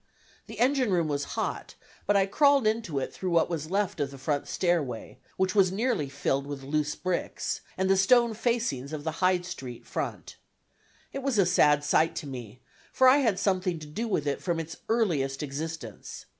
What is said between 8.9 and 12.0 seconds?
of the Hyde Street front. It was a sad